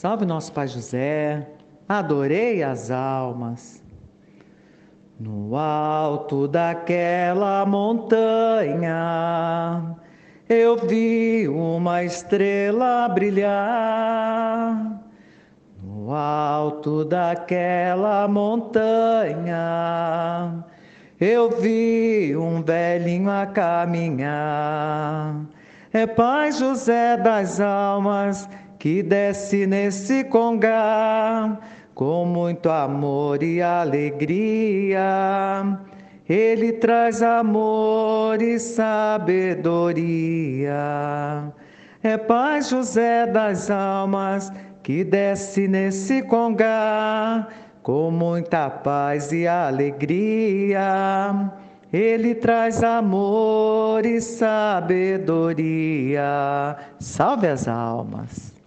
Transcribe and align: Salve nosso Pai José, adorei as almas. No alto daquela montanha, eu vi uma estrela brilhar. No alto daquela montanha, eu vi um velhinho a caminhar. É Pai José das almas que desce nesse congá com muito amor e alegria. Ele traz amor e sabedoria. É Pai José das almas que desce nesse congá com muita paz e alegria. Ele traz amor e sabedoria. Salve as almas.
Salve 0.00 0.24
nosso 0.24 0.50
Pai 0.54 0.66
José, 0.66 1.46
adorei 1.86 2.62
as 2.62 2.90
almas. 2.90 3.84
No 5.18 5.54
alto 5.54 6.48
daquela 6.48 7.66
montanha, 7.66 8.94
eu 10.48 10.78
vi 10.88 11.46
uma 11.48 12.02
estrela 12.02 13.10
brilhar. 13.10 15.02
No 15.82 16.14
alto 16.14 17.04
daquela 17.04 18.26
montanha, 18.26 19.54
eu 21.20 21.60
vi 21.60 22.34
um 22.34 22.62
velhinho 22.62 23.30
a 23.30 23.44
caminhar. 23.44 25.44
É 25.92 26.06
Pai 26.06 26.52
José 26.52 27.18
das 27.18 27.60
almas 27.60 28.48
que 28.80 29.02
desce 29.02 29.66
nesse 29.66 30.24
congá 30.24 31.60
com 31.94 32.24
muito 32.24 32.70
amor 32.70 33.42
e 33.42 33.60
alegria. 33.60 35.02
Ele 36.26 36.72
traz 36.72 37.22
amor 37.22 38.40
e 38.40 38.58
sabedoria. 38.58 39.62
É 42.02 42.16
Pai 42.16 42.62
José 42.62 43.26
das 43.26 43.70
almas 43.70 44.50
que 44.82 45.04
desce 45.04 45.68
nesse 45.68 46.22
congá 46.22 47.48
com 47.82 48.10
muita 48.10 48.70
paz 48.70 49.30
e 49.30 49.46
alegria. 49.46 50.80
Ele 51.92 52.34
traz 52.34 52.82
amor 52.82 54.06
e 54.06 54.22
sabedoria. 54.22 55.36
Salve 56.98 57.46
as 57.46 57.68
almas. 57.68 58.58